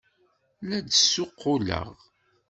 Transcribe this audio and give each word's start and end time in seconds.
La 0.67 0.79
d-ssuquleɣ. 0.85 1.87